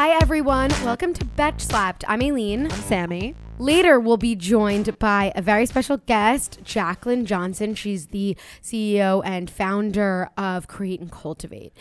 [0.00, 0.70] Hi, everyone.
[0.84, 2.04] Welcome to Betch Slapped.
[2.06, 2.70] I'm Aileen.
[2.70, 3.34] I'm Sammy.
[3.58, 7.74] Later, we'll be joined by a very special guest, Jaclyn Johnson.
[7.74, 11.72] She's the CEO and founder of Create and Cultivate.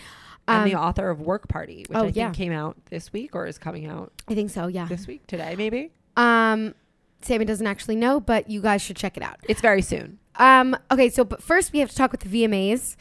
[0.47, 2.31] Um, the author of Work Party, which oh, I think yeah.
[2.31, 4.87] came out this week or is coming out I think so, yeah.
[4.87, 5.91] this week, today maybe.
[6.15, 6.73] Um,
[7.21, 9.37] Sammy doesn't actually know, but you guys should check it out.
[9.43, 10.17] It's very soon.
[10.37, 12.95] Um, okay, so but first we have to talk with the VMAs.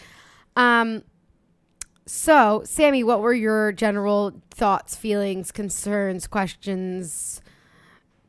[0.57, 1.05] Um,
[2.07, 7.41] so Sammy, what were your general thoughts, feelings, concerns, questions,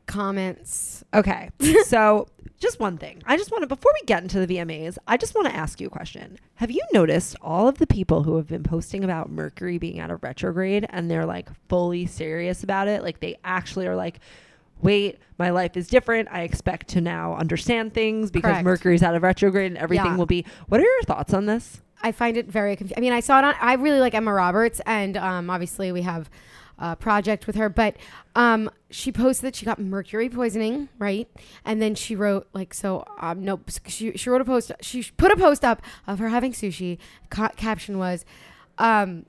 [0.06, 1.04] comments?
[1.14, 1.50] Okay.
[1.84, 2.26] so,
[2.58, 3.22] just one thing.
[3.24, 5.80] I just want to, before we get into the VMAs, I just want to ask
[5.80, 6.38] you a question.
[6.56, 10.10] Have you noticed all of the people who have been posting about Mercury being out
[10.10, 13.04] of retrograde and they're like fully serious about it?
[13.04, 14.18] Like, they actually are like,
[14.82, 16.28] wait, my life is different.
[16.32, 18.64] I expect to now understand things because Correct.
[18.64, 20.16] Mercury's out of retrograde and everything Yeah.
[20.16, 20.44] will be.
[20.68, 21.80] What are your thoughts on this?
[22.02, 22.78] I find it very.
[22.96, 23.54] I mean, I saw it on.
[23.60, 26.30] I really like Emma Roberts, and um, obviously we have
[26.78, 27.68] a project with her.
[27.68, 27.96] But
[28.36, 31.28] um, she posted that she got mercury poisoning, right?
[31.64, 34.72] And then she wrote like, so um, no, she she wrote a post.
[34.80, 36.98] She put a post up of her having sushi.
[37.30, 38.24] Ca- caption was,
[38.78, 39.26] um,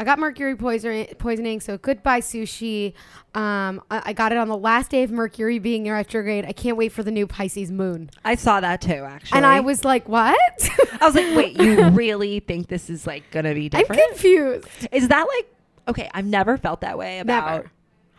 [0.00, 2.94] I got mercury poisoning, so goodbye sushi.
[3.34, 6.44] Um, I, I got it on the last day of Mercury being in retrograde.
[6.44, 8.10] I can't wait for the new Pisces moon.
[8.24, 9.36] I saw that too, actually.
[9.36, 10.38] And I was like, what?
[11.00, 14.00] I was like, wait, you really think this is like gonna be different?
[14.00, 14.68] I'm confused.
[14.92, 15.54] is that like
[15.88, 16.08] okay?
[16.14, 17.70] I've never felt that way about Never.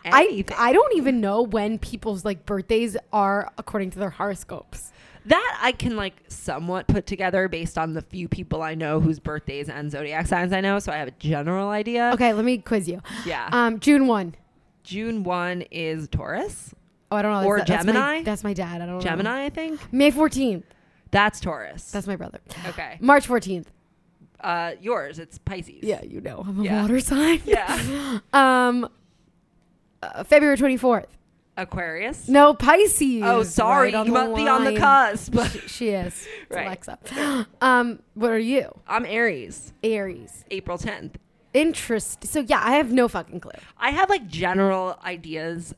[0.05, 0.45] I.
[0.57, 4.91] I don't even know when people's like birthdays are according to their horoscopes.
[5.25, 9.19] That I can like somewhat put together based on the few people I know whose
[9.19, 12.11] birthdays and zodiac signs I know, so I have a general idea.
[12.13, 13.01] Okay, let me quiz you.
[13.25, 13.49] Yeah.
[13.51, 14.35] Um, June one.
[14.83, 16.73] June one is Taurus,
[17.11, 17.47] Oh, I don't know.
[17.47, 18.23] Or That's- that's my- Gemini?
[18.23, 18.81] That's my, dad.
[18.81, 19.01] I don't know.
[19.01, 19.91] Gemini, I think.
[19.91, 20.63] May fourteenth.
[21.11, 21.89] That's Taurus.
[21.91, 22.39] That's my brother.
[22.67, 22.97] okay.
[22.99, 23.71] March fourteenth.
[24.39, 25.79] Uh, yours, it's Pisces.
[25.81, 26.81] Yeah, you know, I'm a Yeah.
[26.83, 27.41] water sign.
[27.45, 28.19] Yeah.
[28.33, 28.87] Um,
[30.01, 31.07] uh, February twenty fourth.
[31.59, 32.27] Aquarius.
[32.27, 33.21] No, Pisces.
[33.23, 33.91] Oh, sorry.
[33.93, 35.35] Right you must be on the cusp.
[35.51, 36.27] She, she is.
[36.49, 36.65] Right.
[36.65, 37.47] Alexa.
[37.61, 38.71] Um, what are you?
[38.87, 39.73] I'm Aries.
[39.83, 40.45] Aries.
[40.49, 41.15] April 10th.
[41.53, 42.25] Interest.
[42.25, 43.51] So yeah, I have no fucking clue.
[43.77, 45.73] I have like general ideas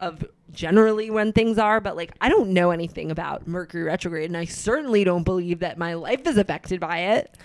[0.00, 4.36] of generally when things are, but like I don't know anything about Mercury retrograde, and
[4.36, 7.36] I certainly don't believe that my life is affected by it.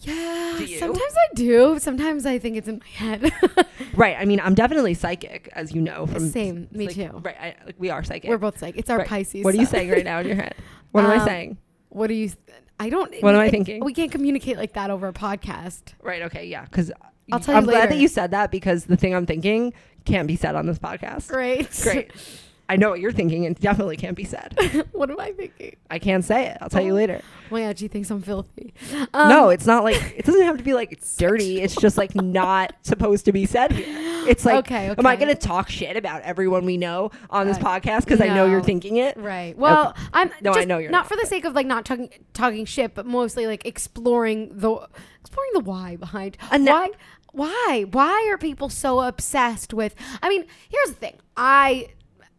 [0.00, 1.78] Yeah, sometimes I do.
[1.80, 3.32] Sometimes I think it's in my head.
[3.94, 4.16] Right.
[4.18, 7.20] I mean, I'm definitely psychic, as you know from Same, me like, too.
[7.24, 7.36] Right.
[7.40, 8.30] I, like we are psychic.
[8.30, 8.78] We're both psychic.
[8.78, 9.08] it's our Right.
[9.08, 9.42] Pisces.
[9.44, 10.54] What are you saying right now in your head?
[10.92, 11.58] What am I Um, saying?
[11.88, 12.30] What are you?
[12.78, 13.12] I don't.
[13.22, 13.84] What am I thinking?
[13.84, 15.94] We can't communicate like that over a podcast.
[16.00, 16.22] Right.
[16.22, 16.46] Okay.
[16.46, 16.64] Yeah.
[16.64, 16.92] Because
[17.32, 19.72] I'll tell you I'm glad that you said that because the thing I'm thinking
[20.04, 21.28] can't be said on this podcast.
[21.28, 21.68] Great.
[21.82, 22.12] Great.
[22.68, 24.56] I know what you're thinking, and definitely can't be said.
[24.92, 25.76] what am I thinking?
[25.90, 26.58] I can't say it.
[26.60, 26.96] I'll tell you Oh.
[26.96, 27.22] later.
[27.22, 28.74] Oh my god, she thinks I'm filthy.
[29.14, 31.60] Um, no, it's not like it doesn't have to be like it's dirty.
[31.62, 33.86] It's just like not supposed to be said here.
[34.28, 34.98] It's like, Okay, okay.
[34.98, 38.20] am I going to talk shit about everyone we know on this Uh, podcast because
[38.20, 39.16] I know you're thinking it?
[39.16, 39.56] Right.
[39.56, 42.10] Well, I'm No, I know you're not not, for the sake of like not talking
[42.34, 44.86] talking shit, but mostly like exploring the
[45.20, 46.90] exploring the why behind And why
[47.32, 49.94] why why are people so obsessed with?
[50.22, 51.14] I mean, here's the thing.
[51.36, 51.88] I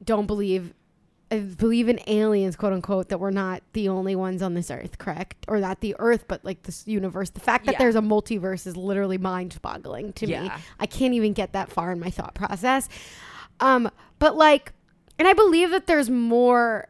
[0.09, 0.73] don't believe
[1.31, 4.97] I believe in aliens, quote unquote, that we're not the only ones on this earth,
[4.97, 5.45] correct?
[5.47, 7.29] Or not the earth, but like this universe.
[7.29, 7.77] The fact that Yeah.
[7.77, 10.49] there's a multiverse is literally mind boggling to me.
[10.79, 12.89] I can't even get that far in my thought process.
[13.59, 14.73] Um, but like,
[15.19, 16.87] and I believe that there's more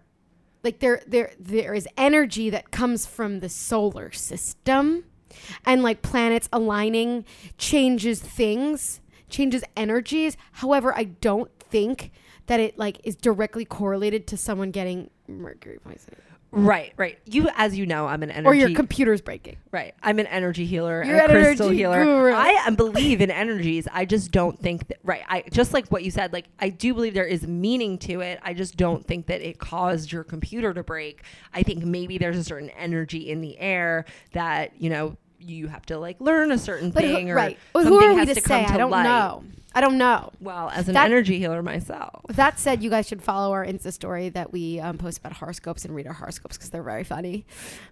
[0.64, 5.04] like there there there is energy that comes from the solar system
[5.66, 7.26] and like planets aligning
[7.58, 9.00] changes things
[9.30, 12.12] changes energies however i don't think
[12.50, 16.20] that it like is directly correlated to someone getting mercury poisoning
[16.52, 17.20] Right, right.
[17.26, 18.48] You, as you know, I'm an energy.
[18.48, 19.94] or your computer's breaking right.
[20.02, 22.04] I'm an energy healer, You're a an crystal healer.
[22.04, 22.34] guru.
[22.34, 23.88] I believe in energies.
[23.92, 24.98] I just don't think that.
[25.04, 25.22] Right.
[25.28, 26.34] I just like what you said.
[26.34, 28.40] Like I do believe there is meaning to it.
[28.42, 31.22] I just don't think that it caused your computer to break.
[31.54, 35.86] I think maybe there's a certain energy in the air that you know you have
[35.88, 38.20] to like learn a certain but thing who, or right Well, something who are we
[38.20, 39.04] has to, to come say to i don't light.
[39.04, 39.44] know
[39.74, 42.22] i don't know Well, as an That- energy healer myself.
[42.30, 45.86] that said you guys should follow our insta story that we um, post about horoscopes
[45.86, 47.46] and read our horoscopes because they're very funny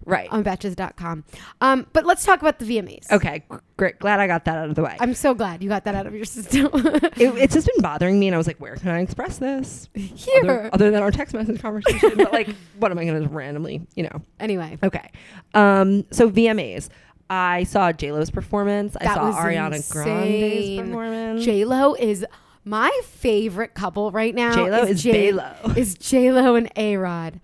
[0.06, 0.28] Right.
[0.32, 1.24] on betches.com
[1.62, 3.44] um, but let's talk about the vmas Okay,
[3.78, 4.00] great.
[4.00, 4.98] Glad I got that out of the way.
[5.00, 8.20] i'm so glad you got that out of your system it, it's just been bothering
[8.20, 9.88] me, and I was like, where can I express this?
[9.94, 12.14] here Other, other than our text message conversation.
[12.18, 12.50] but like,
[12.80, 14.22] what am I going to randomly, you know?
[14.40, 15.10] anyway Okay.
[15.54, 16.06] Um.
[16.12, 16.90] So VMAs.
[17.30, 18.96] I saw J Lo's performance.
[19.00, 21.44] I saw Ariana Grande's performance.
[21.46, 22.26] J Lo is
[22.64, 24.54] my favorite couple right now.
[24.54, 25.54] J-Lo is J- J-Lo.
[25.78, 27.40] Is J Lo and A Rod.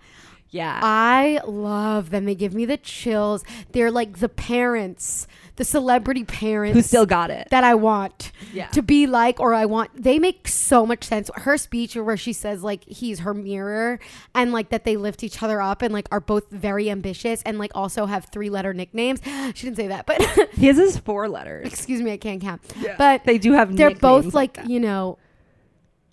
[0.50, 0.78] yeah.
[0.82, 2.26] I love them.
[2.26, 3.42] They give me the chills.
[3.72, 7.46] They're like the parents the celebrity parents Who still got it?
[7.50, 8.66] that I want Yeah.
[8.68, 9.90] to be like, or I want.
[9.94, 11.30] They make so much sense.
[11.34, 14.00] Her speech, where she says like he's her mirror,
[14.34, 17.58] and like that they lift each other up, and like are both very ambitious, and
[17.58, 19.20] like also have three letter nicknames.
[19.54, 20.20] She didn't say that, but
[20.52, 21.66] His is four letters.
[21.68, 22.60] excuse me, I can't count.
[22.80, 22.96] Yeah.
[22.98, 23.70] But They do have.
[23.70, 23.78] Nicknames.
[24.00, 25.18] They're both nicknames like you know,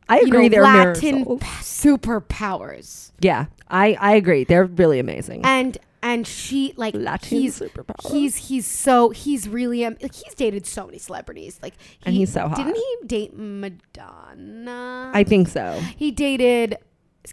[0.07, 0.43] I you agree.
[0.43, 4.43] know, they're Latin p- superpowers, Yeah, I I agree.
[4.43, 5.41] They're really amazing.
[5.43, 8.11] and and she like Latin he's superpower.
[8.11, 11.73] he's he's so he's really um, like he's dated so many celebrities like
[12.05, 12.57] And he's so hot.
[12.57, 15.79] didn't he date Madonna I think so.
[15.97, 16.77] he dated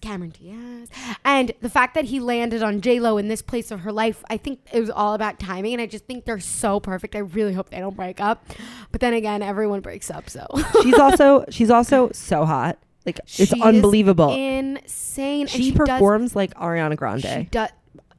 [0.03, 0.91] Cameron Diaz
[1.25, 4.23] and the fact that he landed on J Lo in this place of her life
[4.29, 7.21] I think it was all about timing and I just think they're so perfect I
[7.21, 8.47] really hope they don't break up
[8.93, 10.47] but then again everyone breaks up so
[10.83, 12.79] She's also she's also so hot.
[13.07, 14.35] Like it's She unbelievable.
[14.35, 17.51] insane she, she does performs like Ariana She Grande.
[17.51, 17.71] does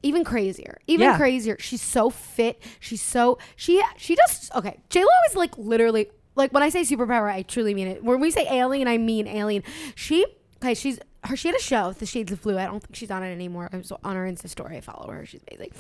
[0.02, 1.18] even crazier, even Yeah.
[1.18, 1.58] crazier.
[1.60, 2.62] She's so fit.
[2.80, 4.80] She's so she she does okay.
[4.90, 8.04] J Lo is like literally like when I say superpower, I truly mean it.
[8.04, 9.64] When we say alien, I mean alien.
[9.96, 10.26] She
[10.64, 10.74] okay.
[10.74, 11.36] She's her.
[11.36, 12.58] She had a show, The Shades of Blue.
[12.58, 13.70] I don't think she's on it anymore.
[13.74, 14.78] I was on her Insta story.
[14.78, 15.26] I follow her.
[15.26, 15.72] She's amazing.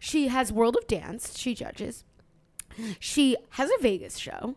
[0.00, 1.38] She has World of Dance.
[1.38, 2.04] She judges.
[2.98, 4.56] She has a Vegas show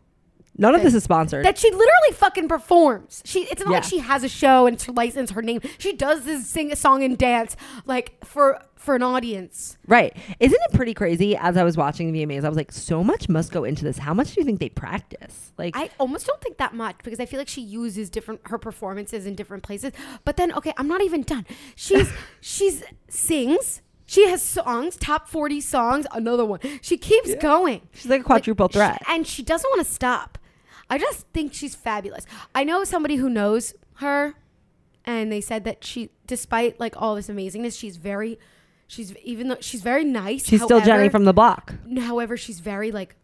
[0.59, 1.45] None of this is sponsored.
[1.45, 3.21] that she literally fucking performs.
[3.25, 3.89] She it's not like Yeah.
[3.89, 5.61] she has a show and to license her name.
[5.77, 9.77] She does this sing a song and dance like for for an audience.
[9.87, 10.15] right.
[10.39, 11.35] Isn't it pretty crazy?
[11.35, 13.97] As I was watching the VMAs, I was like, so much must go into this.
[13.97, 15.51] How much do you think they practice?
[15.57, 18.57] Like, I almost don't think that much because I feel like she uses different her
[18.57, 19.91] performances in different places.
[20.25, 21.45] But then okay, I'm not even done.
[21.75, 22.09] She's
[22.41, 23.81] she's sings.
[24.05, 26.59] She has songs, top 40 songs, another one.
[26.81, 27.81] She keeps going.
[27.93, 28.99] she's like a quadruple threat.
[29.05, 30.38] she- and she doesn't want to stop.
[30.89, 32.25] I just think she's fabulous.
[32.55, 34.33] I know somebody who knows her,
[35.05, 38.39] and they said that she, despite like all this amazingness, she's very,
[38.87, 40.45] she's even though she's very nice.
[40.45, 41.75] she's still Jenny from the block.
[41.99, 43.15] However, she's very like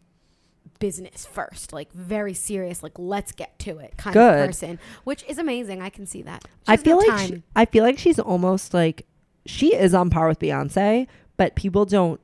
[0.80, 4.40] business first, like very serious, like let's get to it kind Good.
[4.40, 5.82] of person, which is amazing.
[5.82, 6.46] I can see that.
[6.68, 7.44] I feel like she.
[7.56, 9.06] I feel like she's almost like
[9.46, 11.08] she is on par with Beyonce,
[11.38, 12.20] but people don't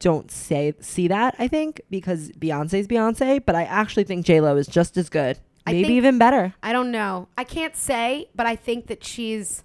[0.00, 1.34] don't say see that.
[1.38, 5.38] I think because Beyonce's Beyonce, but I actually think J Lo is just as good,
[5.66, 6.54] I maybe think- even better.
[6.62, 7.28] I don't know.
[7.36, 9.64] I can't say, but I think that she's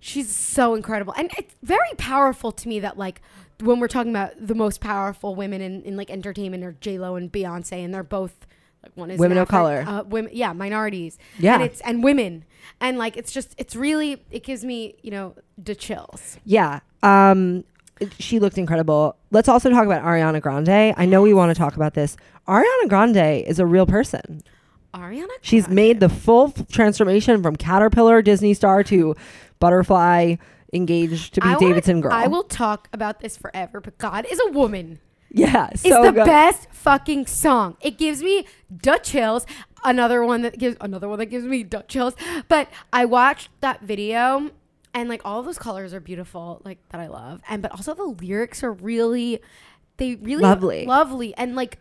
[0.00, 1.14] she's so incredible.
[1.16, 3.20] And it's very powerful to me that like
[3.60, 7.14] when we're talking about the most powerful women in, in like entertainment are J Lo
[7.14, 8.46] and Beyonce and they're both
[8.82, 9.84] like one is Women of color.
[9.86, 11.16] uh, women yeah, minorities.
[11.38, 11.54] Yeah.
[11.54, 12.44] And it's and women.
[12.80, 16.38] And like it's just it's really it gives me, you know, the chills.
[16.44, 16.80] Yeah.
[17.04, 17.62] Um
[18.18, 19.16] she looked incredible.
[19.30, 20.94] Let's also talk about Ariana Grande.
[20.96, 22.16] I know we want to talk about this.
[22.48, 24.42] Ariana Grande is a real person.
[24.94, 25.74] Ariana She's Grande.
[25.76, 29.14] made the full transformation from caterpillar Disney star to
[29.58, 30.36] butterfly
[30.72, 32.12] engaged to be I wanna- Davidson girl.
[32.12, 34.98] I will talk about this forever, but God is a woman.
[35.34, 36.26] Yeah, so the good.
[36.26, 37.76] best fucking song.
[37.80, 38.44] It gives me
[38.76, 39.46] Dutch chills.
[39.82, 42.14] Another one that gives another one that gives me Dutch chills.
[42.48, 44.50] But I watched that video
[44.94, 47.40] and like all of those colors are beautiful, like that I love.
[47.48, 49.40] And but also the lyrics are really
[49.98, 50.86] they really Lovely.
[50.86, 51.78] lovely and like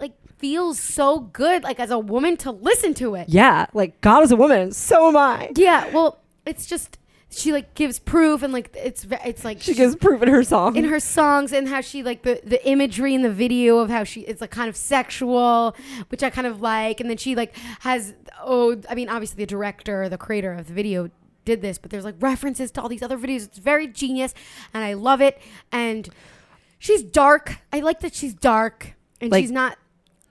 [0.00, 3.28] like feels so good like as a woman to listen to it.
[3.28, 4.72] Yeah, like God is a woman.
[4.72, 5.50] So am I.
[5.56, 6.98] Yeah, well, it's just
[7.32, 10.74] she like gives proof and like it's it's like She gives proof in her song.
[10.76, 14.02] in her songs and how she like the the imagery in the video of how
[14.02, 15.76] she it's like kind of sexual
[16.08, 19.46] which i kind of like and then she like has oh i mean obviously the
[19.46, 21.08] director the creator of the video
[21.44, 24.34] did this but there's like references to all these other videos it's very genius
[24.74, 25.40] and i love it
[25.72, 26.08] and
[26.78, 29.76] she's dark i like that she's dark and Like, she's not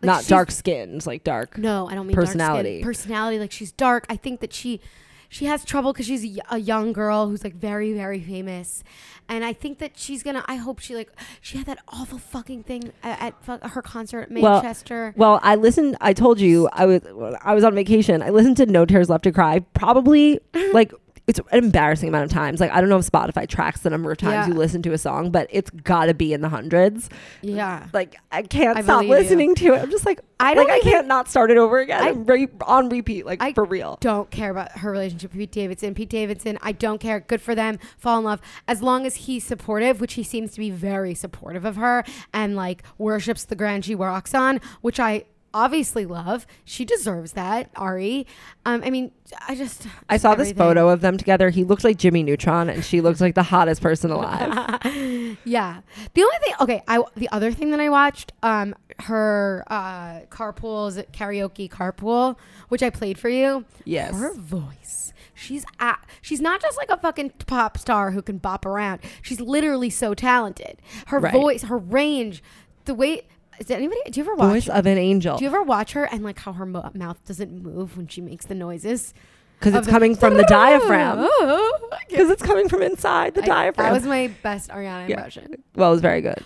[0.01, 1.57] like, Not she's- dark skins, like dark.
[1.57, 2.81] no, I don't mean Personality.
[2.81, 3.03] Dark skin.
[3.07, 4.05] Personality, like she's dark.
[4.09, 4.79] I think that she
[5.29, 8.83] she has trouble because she's a young girl who's like very very famous,
[9.29, 10.43] and I think that she's gonna.
[10.47, 14.31] I hope she like she had that awful fucking thing at, at her concert at
[14.31, 15.13] Well, Manchester.
[15.15, 15.95] Well, I listened.
[16.01, 17.01] I told you I was
[17.41, 18.21] I was on vacation.
[18.21, 20.39] I listened to No Tears Left to Cry probably
[20.73, 20.91] like
[21.29, 22.59] it's an embarrassing amount of times.
[22.59, 24.47] Like I don't know if Spotify tracks the number of times Yeah.
[24.47, 27.09] you listen to a song, but it's got to be in the hundreds.
[27.41, 29.15] yeah, Like I can't I stop believe you.
[29.23, 29.81] listening to it.
[29.81, 32.01] I'm just like I like I can't not start it over again.
[32.01, 33.97] I- I'm re- on repeat, like I for real.
[34.01, 35.93] don't care about her relationship with Pete Davidson.
[35.93, 37.19] Pete Davidson, I don't care.
[37.19, 37.77] Good for them.
[37.97, 41.63] Fall in love as long as he's supportive, which he seems to be very supportive
[41.63, 46.45] of her and like worships the ground she walks on, which I obviously love.
[46.65, 48.25] She deserves that, Ari.
[48.65, 49.11] Um, I mean,
[49.47, 51.49] I just I saw this photo of them together.
[51.49, 54.77] He looked like Jimmy Neutron, and she looks like the hottest person alive.
[55.45, 55.81] yeah.
[56.13, 60.97] The only thing, okay, I the other thing that I watched, um, her uh, carpool's
[61.13, 62.37] karaoke carpool,
[62.69, 63.65] which I played for you.
[63.85, 64.13] Yes.
[64.15, 65.13] Her voice.
[65.33, 68.99] She's at, she's not just like a fucking pop star who can bop around.
[69.21, 70.81] She's literally so talented.
[71.07, 71.31] Her Right.
[71.31, 72.43] voice, her range,
[72.83, 73.21] the way
[73.59, 73.99] Is anybody?
[74.09, 74.49] Do you ever watch?
[74.65, 75.37] Voice of an angel.
[75.37, 78.21] do you ever watch her and like how her mo- mouth doesn't move when she
[78.21, 79.13] makes the noises?
[79.59, 81.27] Because it's coming from the diaphragm.
[82.09, 83.87] Because it's coming from inside the I- diaphragm.
[83.87, 85.15] That was my best Ariana Yeah.
[85.17, 85.61] impression.
[85.75, 86.37] well, it was very good.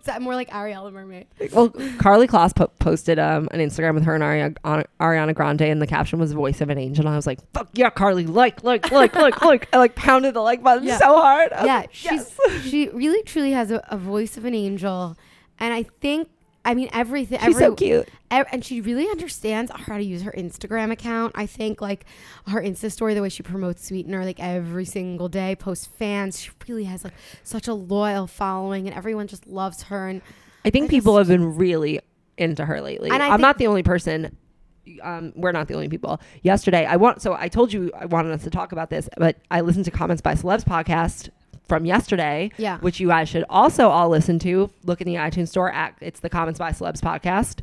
[0.00, 1.26] Is that more like Ariel the Mermaid?
[1.52, 5.62] Well, Karlie Kloss po- posted um, an Instagram with her and Ari- Ari- Ariana Grande,
[5.62, 8.26] and the caption was "Voice of an Angel." And I was like, "Fuck yeah, Carly!
[8.26, 10.98] Like, like, like, like, like!" I like pounded the like button Yeah.
[10.98, 11.48] so hard.
[11.52, 12.62] Yeah, like, she's yes.
[12.64, 15.16] she really truly has a, a voice of an angel,
[15.64, 16.28] and I think
[16.64, 17.38] I mean everything.
[17.40, 18.08] she's every, so cute.
[18.30, 21.32] ev- and she really understands how to use her Instagram account.
[21.34, 22.06] I think like
[22.46, 26.40] her Insta story, the way she promotes Sweetener, like every single day, posts fans.
[26.40, 30.08] She really has like such a loyal following, and everyone just loves her.
[30.08, 30.22] And
[30.64, 32.00] I think I people just- have been really
[32.38, 33.10] into her lately.
[33.10, 34.36] And I I'm think- not the only person.
[35.02, 36.20] Um, we're not the only people.
[36.42, 39.36] Yesterday, I want so I told you I wanted us to talk about this, but
[39.50, 41.30] I listened to Comments by Celebs podcast
[41.66, 44.70] from yesterday, yeah, which you guys should also all listen to.
[44.84, 47.60] Look in the iTunes store at it's the Comments by Celebs podcast.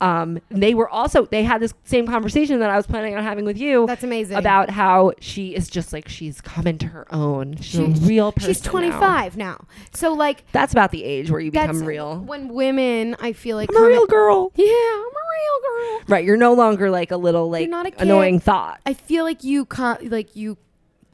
[0.00, 3.44] Um, they were also they had this same conversation that I was planning on having
[3.44, 4.36] with you that's amazing.
[4.36, 7.56] about how she is just like she's come into her own.
[7.58, 8.50] She's a real person.
[8.50, 9.64] she's 25 now.
[9.94, 12.18] so like That's about the age where you become real.
[12.18, 14.50] when women I feel like I'm a real girl.
[14.56, 16.04] yeah, I'm a real girl.
[16.08, 18.02] Right, you're no longer like a little like not a kid.
[18.02, 18.80] annoying thought.
[18.84, 20.58] I feel like you con- like you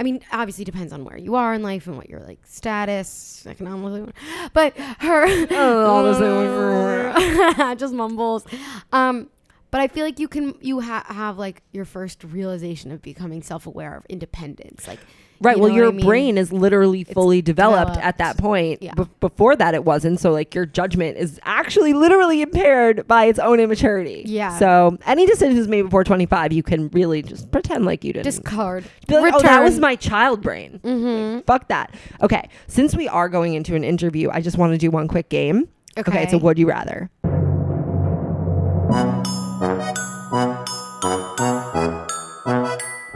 [0.00, 3.44] I mean, obviously depends on where you are in life and what your like status
[3.46, 4.10] economically,
[4.54, 7.76] but her Oh, all the same.
[7.78, 8.46] just mumbles.
[8.92, 9.28] Um,
[9.70, 13.42] but I feel like you can you ha- have like your first realization of becoming
[13.42, 15.00] self aware of independence, like
[15.42, 15.56] Right.
[15.56, 16.04] You well, your I mean?
[16.04, 18.82] brain is literally It's fully developed, at that point.
[18.82, 18.92] Yeah.
[18.92, 20.20] Be- before that, it wasn't.
[20.20, 24.22] So, like, your judgment is actually literally impaired by its own immaturity.
[24.26, 24.58] Yeah.
[24.58, 28.26] So, any decisions made before 25, you can really just pretend like you didn't.
[28.26, 28.84] discard.
[29.08, 30.78] Like, oh, that was my child brain.
[30.84, 31.40] Mm-hmm.
[31.46, 31.94] Fuck that.
[32.20, 32.46] Okay.
[32.66, 35.68] Since we are going into an interview, I just want to do one quick game.
[35.96, 36.10] Okay.
[36.10, 36.22] Okay.
[36.22, 37.10] It's a would you rather.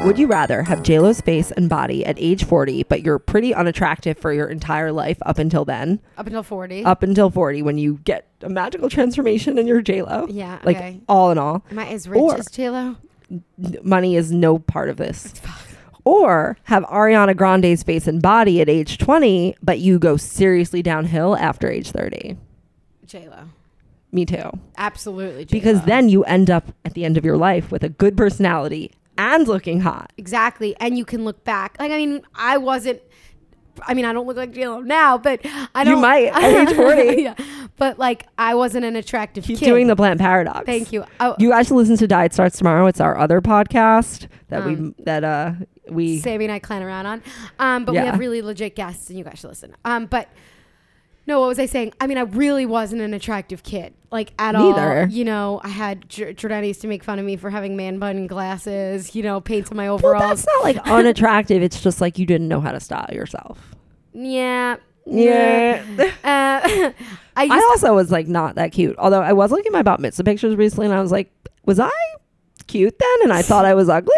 [0.05, 4.19] Would you rather have JLo's face and body at age 40, but you're pretty unattractive
[4.19, 5.99] for your entire life up until then?
[6.19, 6.85] Up until forty.
[6.85, 10.27] Up until 40, when you get a magical transformation and you're JLo?
[10.31, 10.59] yeah.
[10.63, 11.01] Like, okay.
[11.09, 12.97] all in all, Am I as rich or- as J Lo?
[13.31, 13.45] n-
[13.83, 15.33] money is no part of this.
[16.05, 21.35] Or have Ariana Grande's face and body at age 20, but you go seriously downhill
[21.37, 22.37] after age 30.
[23.07, 23.45] J Lo.
[24.13, 24.51] Me too.
[24.77, 25.47] Absolutely.
[25.47, 25.87] Because J-Lo.
[25.87, 29.47] then you end up at the end of your life with a good personality and
[29.49, 30.13] looking hot.
[30.17, 30.77] Exactly.
[30.81, 31.77] And you can look back.
[31.79, 33.01] Like, I mean, I wasn't.
[33.83, 35.41] I mean, I don't look like J Lo now, but
[35.75, 35.97] I don't.
[35.97, 37.23] You might at age 40.
[37.23, 37.35] yeah.
[37.77, 39.65] But like, I wasn't an attractive Keep kid.
[39.65, 40.65] doing the plant paradox.
[40.65, 41.05] Thank you.
[41.19, 42.87] Oh, You guys should listen to Diet Starts Tomorrow.
[42.87, 45.53] It's our other podcast that Um, we that uh
[45.91, 47.23] we Sammy and I clown around on.
[47.59, 48.03] Um, but Yeah.
[48.03, 49.75] we have really legit guests, and you guys should listen.
[49.85, 50.29] Um, but
[51.27, 51.93] no, what was I saying?
[52.01, 55.03] I mean, I really wasn't an attractive kid, like at Neither.
[55.03, 55.09] all.
[55.09, 57.99] You know, I had J- Jordana used to make fun of me for having man
[57.99, 59.15] bun glasses.
[59.15, 60.21] You know, paint on my overalls.
[60.21, 61.63] well, that's not like unattractive.
[61.63, 63.75] It's just like you didn't know how to style yourself.
[64.13, 64.77] yeah.
[65.07, 65.83] Yeah.
[65.99, 66.07] Uh,
[67.37, 68.97] I I also was like not that cute.
[68.99, 71.31] Although I was looking at my bat mitzvah pictures recently, and I was like,
[71.67, 71.91] was I
[72.69, 73.23] cute then?
[73.25, 74.15] And I thought I was ugly.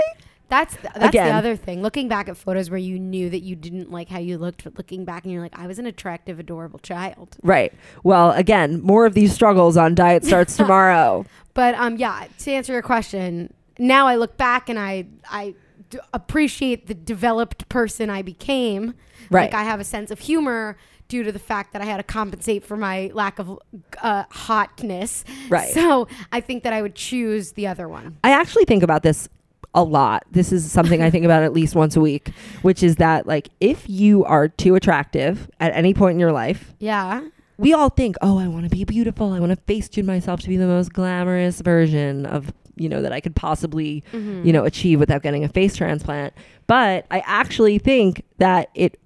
[0.49, 1.27] That's th- that's Again.
[1.29, 1.83] the other thing.
[1.83, 4.77] Looking back at photos where you knew that you didn't like how you looked, but
[4.79, 7.37] looking back and you're like, I was an attractive, adorable child.
[7.43, 7.73] Right.
[8.05, 11.27] Well, again, more of these struggles on Diet Starts Tomorrow.
[11.55, 12.27] But um, yeah.
[12.41, 15.55] To answer your question, now I look back and I I
[15.91, 18.95] d- appreciate the developed person I became.
[19.31, 19.51] Right.
[19.51, 20.77] Like I have a sense of humor
[21.09, 23.59] due to the fact that I had to compensate for my lack of
[24.03, 25.25] uh, hotness.
[25.49, 25.73] Right.
[25.73, 28.19] So I think that I would choose the other one.
[28.25, 29.29] I actually think about this
[29.77, 30.25] a lot.
[30.33, 32.31] This is something I think about at least once a week,
[32.63, 36.73] which is that like if you are too attractive at any point in your life,
[36.81, 37.21] Yeah.
[37.59, 39.33] we all think, "Oh, I want to be beautiful.
[39.33, 43.03] I want to face tune myself to be the most glamorous version of, you know,
[43.03, 44.47] that I could possibly, Mm-hmm.
[44.47, 46.33] you know, achieve without getting a face transplant."
[46.67, 48.99] But I actually think that it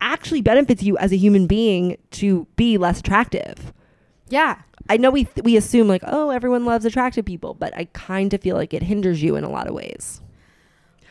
[0.00, 3.72] actually benefits you as a human being to be less attractive.
[4.28, 4.56] Yeah.
[4.88, 8.40] I know we we assume like, "Oh, everyone loves attractive people," but I kind of
[8.40, 10.20] feel like it hinders you in a lot of ways.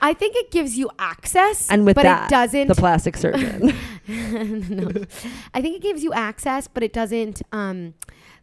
[0.03, 2.67] I think it gives you access, And with but that, it doesn't.
[2.67, 3.73] the plastic surgeon
[4.07, 4.89] no.
[5.53, 7.93] I think it gives you access, but it doesn't um,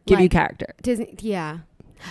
[0.07, 0.75] give you character.
[0.83, 1.59] doesn't yeah.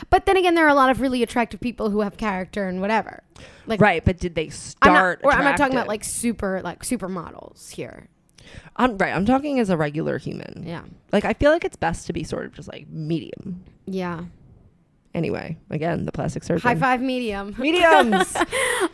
[0.10, 2.82] But then again, there are a lot of really attractive people who have character and
[2.82, 3.24] whatever.
[3.68, 5.22] Like Right, but did they I'm not, start?
[5.24, 8.10] or I'm not talking about like super like supermodels here.
[8.76, 9.14] I'm right.
[9.16, 10.64] I'm talking as a regular human.
[10.66, 13.64] Yeah, Like I feel like it's best to be sort of just like medium.
[13.86, 14.26] yeah.
[15.14, 16.62] Anyway, again, the plastic surgeon.
[16.62, 17.56] High five, medium.
[17.58, 18.36] Mediums.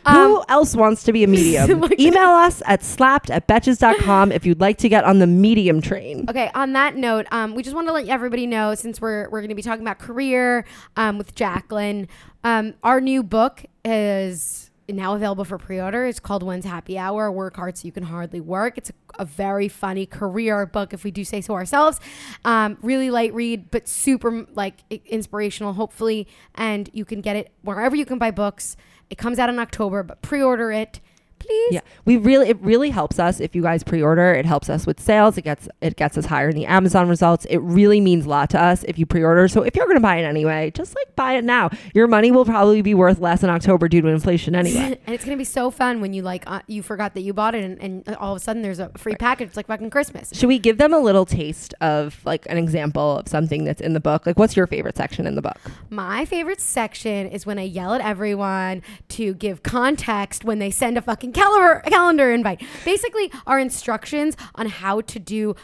[0.06, 1.84] Um, Who else wants to be a medium?
[1.98, 6.26] Email us at slapped at betches.com if you'd like to get on the medium train.
[6.28, 9.40] Okay, on that note, um, we just want to let everybody know since we're we're
[9.40, 10.64] going to be talking about career
[10.96, 12.06] um, with Jaclyn,
[12.44, 16.06] um, our new book is now available for pre-order.
[16.06, 18.78] It's called When's Happy Hour: Work Hard So You Can Hardly Work.
[18.78, 22.00] It's a, a very funny career book, if we do say so ourselves.
[22.44, 26.28] Um, really light read, but super like inspirational, hopefully.
[26.54, 28.76] And you can get it wherever you can buy books.
[29.10, 31.00] It comes out in October, but pre-order it,
[31.44, 31.74] please.
[31.74, 34.32] Yeah, we really it really helps us if you guys pre-order.
[34.32, 35.38] It helps us with sales.
[35.38, 37.44] It gets it gets us higher in the Amazon results.
[37.46, 39.48] It really means a lot to us if you pre-order.
[39.48, 41.70] So if you're going to buy it anyway, just like buy it now.
[41.94, 44.98] Your money will probably be worth less in October due to inflation anyway.
[45.04, 47.54] and it's gonna be so fun when you like uh, you forgot that you bought
[47.54, 49.48] it and, and all of a sudden there's a free package.
[49.48, 50.30] It's like fucking Christmas.
[50.32, 53.92] Should we give them a little taste of like an example of something that's in
[53.92, 54.26] the book?
[54.26, 55.58] Like what's your favorite section in the book?
[55.90, 60.96] My favorite section is when I yell at everyone to give context when they send
[60.98, 62.62] a fucking calendar calendar invite.
[62.84, 65.54] Basically, our instructions on how to do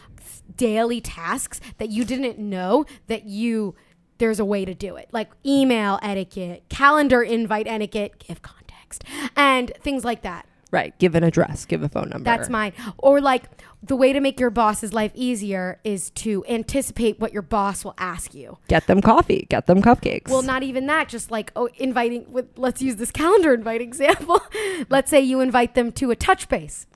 [0.56, 3.74] daily tasks that you didn't know that you
[4.18, 5.08] there's a way to do it.
[5.12, 10.46] Like email etiquette, calendar invite etiquette, give context, and things like that.
[10.70, 12.24] Right, give an address, give a phone number.
[12.24, 12.72] That's mine.
[12.96, 13.44] Or like
[13.82, 17.94] the way to make your boss's life easier is to anticipate what your boss will
[17.98, 18.58] ask you.
[18.68, 20.28] Get them coffee, get them cupcakes.
[20.28, 21.08] Well, not even that.
[21.08, 22.30] Just like oh, inviting.
[22.30, 24.40] With, let's use this calendar invite example.
[24.90, 26.86] let's say you invite them to a touch base.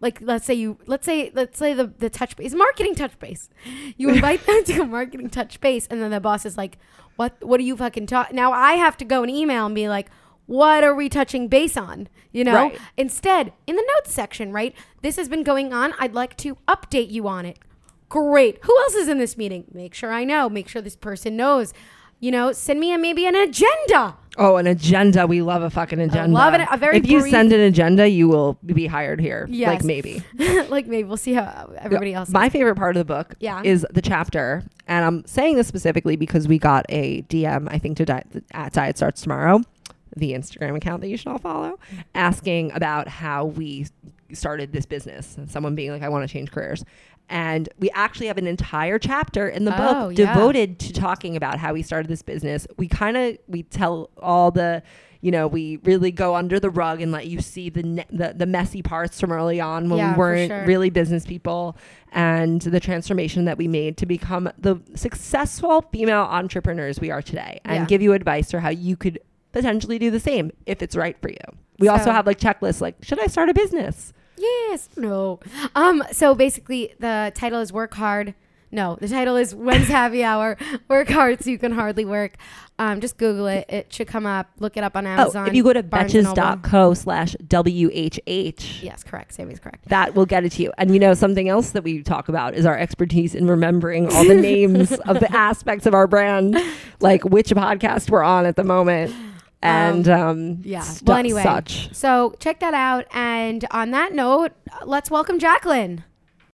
[0.00, 3.50] Like let's say you let's say let's say the the touch base marketing touch base.
[3.96, 6.78] You invite them to a marketing touch base, and then the boss is like,
[7.16, 7.42] "What?
[7.42, 8.36] What are you fucking talking?
[8.36, 10.10] Now I have to go and email and be like,
[10.46, 12.54] "What are we touching base on?" You know.
[12.54, 12.78] Right.
[12.96, 14.74] Instead, in the notes section, right?
[15.02, 15.94] This has been going on.
[15.98, 17.58] I'd like to update you on it.
[18.08, 18.58] Great.
[18.64, 19.64] Who else is in this meeting?
[19.72, 20.48] Make sure I know.
[20.48, 21.72] Make sure this person knows.
[22.22, 24.16] You know, send me a, maybe an agenda.
[24.36, 25.26] Oh, an agenda.
[25.26, 26.28] We love a fucking agenda.
[26.36, 26.60] love it.
[26.70, 29.46] A very If you brief- send an agenda, you will be hired here.
[29.50, 29.68] Yes.
[29.68, 30.22] Like maybe.
[30.68, 32.28] like maybe we'll see how everybody else.
[32.28, 33.62] My favorite part of the book Yeah.
[33.64, 37.68] is the chapter, and I'm saying this specifically because we got a DM.
[37.70, 39.62] I think to diet, at Diet Starts Tomorrow,
[40.16, 41.78] the Instagram account that you should all follow,
[42.14, 43.86] asking about how we
[44.32, 45.36] started this business.
[45.36, 46.84] And someone being like, "I want to change careers."
[47.28, 50.34] And we actually have an entire chapter in the Oh, book yeah.
[50.34, 52.66] devoted to talking about how we started this business.
[52.76, 54.82] We kind of we tell all the
[55.20, 58.32] you know we really go under the rug and let you see the ne- the,
[58.36, 60.64] the messy parts from early on when Yeah, we weren't sure.
[60.66, 61.76] really business people
[62.12, 67.60] and the transformation that we made to become the successful female entrepreneurs we are today
[67.64, 67.84] and Yeah.
[67.86, 69.18] give you advice for how you could
[69.52, 71.36] potentially do the same if it's right for you.
[71.78, 74.12] We also have like checklists like should I start a business?
[74.36, 74.88] Yes.
[74.96, 75.40] No.
[75.74, 76.02] Um.
[76.12, 78.34] So basically, the title is "Work Hard."
[78.72, 80.56] No, the title is "When's Happy Hour."
[80.88, 82.36] Work hard so you can hardly work.
[82.78, 83.00] Um.
[83.00, 83.66] Just Google it.
[83.68, 84.48] It should come up.
[84.58, 85.44] Look it up on Amazon.
[85.44, 88.82] oh, if you go to betches.co slash WHH.
[88.82, 89.34] Yes, correct.
[89.34, 89.88] Sammy's correct.
[89.88, 90.72] That will get it to you.
[90.78, 94.24] And you know, something else that we talk about is our expertise in remembering all
[94.24, 96.56] the names of the aspects of our brand,
[97.00, 99.14] like which podcast we're on at the moment.
[99.62, 100.80] And um, yeah.
[100.80, 101.42] stu- Well, anyway.
[101.42, 101.94] such.
[101.94, 103.06] So check that out.
[103.12, 104.52] And on that note,
[104.84, 106.04] let's welcome Jaclyn.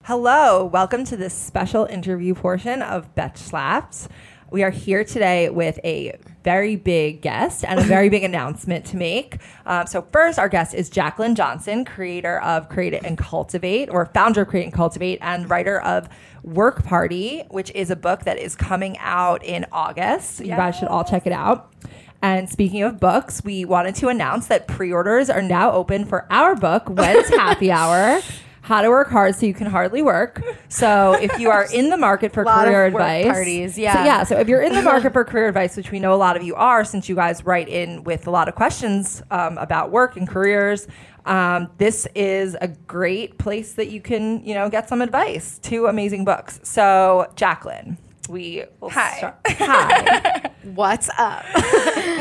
[0.03, 4.07] Hello, welcome to this special interview portion of Betch Slaps.
[4.51, 8.97] We are here today with a very big guest and a very big announcement to
[8.97, 9.37] make.
[9.65, 14.07] Um, so, first, our guest is Jaclyn Johnson, creator of Create It and Cultivate, or
[14.07, 16.09] founder of Create and Cultivate, and writer of
[16.43, 20.39] Work Party, which is a book that is coming out in August.
[20.41, 21.71] You guys should all check it out.
[22.21, 26.31] And speaking of books, we wanted to announce that pre orders are now open for
[26.31, 28.21] our book, When's Happy Hour?
[28.63, 30.43] How to Work Hard So You Can Hardly Work.
[30.69, 33.93] So, if you are in the market for career advice, parties, yeah.
[33.95, 34.23] So, yeah.
[34.23, 36.43] So, if you're in the market for career advice, which we know a lot of
[36.43, 40.15] you are, since you guys write in with a lot of questions um, about work
[40.15, 40.87] and careers,
[41.25, 45.59] um, this is a great place that you can, you know, get some advice.
[45.63, 46.59] Two amazing books.
[46.63, 47.97] So, Jaclyn,
[48.29, 49.17] we will Hi.
[49.17, 49.39] start.
[49.47, 50.51] Hi.
[50.63, 51.43] What's up?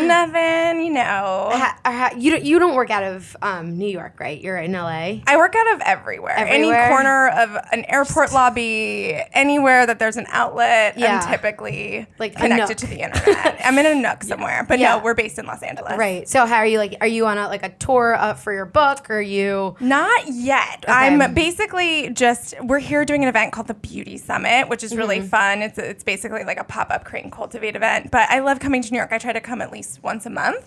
[0.00, 1.50] Nothing, you know.
[1.52, 4.40] Ha- ha- you don't, you don't work out of um, New York, right?
[4.40, 5.20] You're in LA.
[5.26, 6.34] I work out of everywhere.
[6.36, 6.76] Everywhere?
[6.82, 11.20] Any corner of an airport lobby, anywhere that there's an outlet, Yeah.
[11.22, 13.60] I'm typically Like connected to the internet.
[13.64, 14.96] I'm in a nook somewhere, but Yeah.
[14.96, 15.96] no, we're based in Los Angeles.
[15.98, 16.28] Right.
[16.28, 16.96] So how are you like?
[17.00, 19.08] Are you on a like a tour uh, for your book?
[19.10, 19.76] Or are you?
[19.80, 20.84] Not yet.
[20.88, 24.98] I'm basically just we're here doing an event called the Beauty Summit, which is Mm-hmm.
[24.98, 25.62] really fun.
[25.62, 28.10] It's it's basically like a pop up create and cultivate event.
[28.10, 29.10] But I love coming to New York.
[29.10, 30.64] I try to come at least once a month.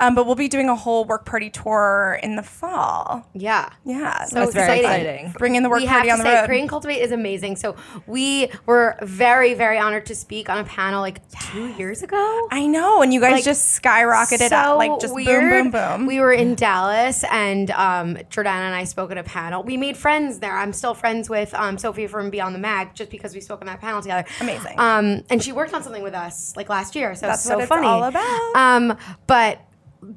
[0.00, 3.28] Um, but we'll be doing a whole work party tour in the fall.
[3.34, 3.70] Yeah.
[3.84, 4.84] Yeah, So That's exciting.
[4.84, 5.34] exciting.
[5.38, 6.46] Bringing the work we party have on to the say, road.
[6.46, 7.56] Create and Cultivate is amazing.
[7.56, 7.76] So
[8.06, 11.20] we were very, very honored to speak on a panel like
[11.52, 12.48] two years ago.
[12.50, 16.06] I know, and you guys Like, just skyrocketed up, like just boom, boom, boom.
[16.06, 19.62] We were in Dallas, and um, Jordana and I spoke at a panel.
[19.62, 20.56] We made friends there.
[20.56, 23.66] I'm still friends with um, Sophie from Beyond the Mag, just because we spoke on
[23.66, 24.26] that panel together.
[24.40, 24.78] Amazing.
[24.78, 27.54] Um, and she worked on something with us like last year, so That's it's so
[27.56, 27.86] what it's funny.
[27.86, 28.56] all about.
[28.56, 29.60] Um, but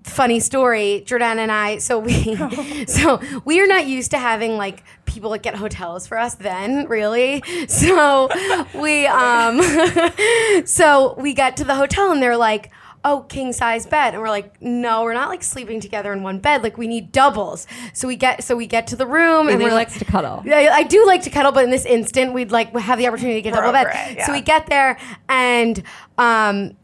[0.03, 2.35] funny story jordana and i so we
[2.87, 6.87] so we are not used to having like people that get hotels for us then
[6.87, 7.41] really.
[7.67, 8.29] So
[8.75, 9.59] we um
[10.65, 12.71] so we got to the hotel and they're like
[13.03, 14.13] oh king size bed.
[14.13, 16.61] And we're like no we're not like sleeping together in one bed.
[16.61, 17.65] Like we need doubles.
[17.93, 20.43] So we get so we get to the room and Aileen we're like to cuddle.
[20.45, 23.39] yeah, I do like to cuddle, but in this instant, we'd like have the opportunity
[23.39, 24.17] to get We're double bed.
[24.17, 25.81] it, So we get there, and
[26.17, 26.75] um,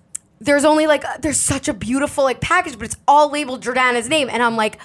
[0.43, 4.29] there's only like there's such a beautiful like package, but it's all labeled Jordana's name,
[4.29, 4.79] and I'm like.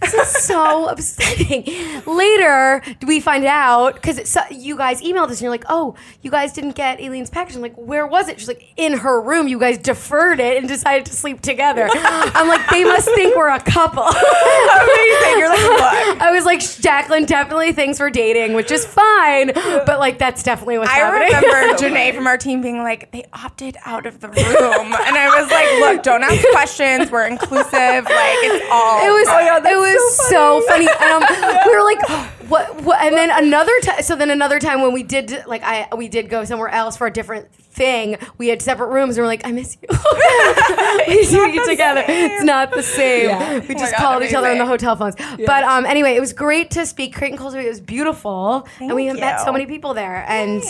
[0.00, 1.64] This is so upsetting.
[2.06, 6.30] Later, we find out because so, you guys emailed us and you're like, "Oh, you
[6.30, 9.48] guys didn't get Aileen's package." I'm like, "Where was it?" She's like, "In her room."
[9.48, 11.88] You guys deferred it and decided to sleep together.
[11.94, 14.02] I'm like, "They must think we're a couple."
[14.76, 15.38] Amazing.
[15.38, 16.20] You're like, look.
[16.20, 20.78] I was like, Jaclyn definitely thinks we're dating, which is fine, but like that's definitely
[20.78, 21.34] what's I happening.
[21.34, 24.36] I remember Janae from our team being like, they opted out of the room.
[24.36, 27.10] And I was like, look, don't ask questions.
[27.10, 28.04] We're inclusive.
[28.04, 29.06] Like, it's all.
[29.06, 29.66] it was good.
[29.66, 32.08] it was so funny, and um, we were like,
[32.48, 33.00] what, what?
[33.02, 36.28] And then another time, so then another time when we did like I we did
[36.28, 38.16] go somewhere else for a different thing.
[38.38, 39.88] We had separate rooms, and we're like, I miss you.
[39.90, 42.04] we do it together.
[42.06, 43.28] It's not the same.
[43.28, 43.58] Yeah.
[43.60, 45.14] We Oh just God, called each other on the hotel phones.
[45.44, 47.14] But um, anyway, it was great to speak.
[47.14, 50.24] Crate and It was beautiful, and we Thank met so many people there.
[50.26, 50.62] And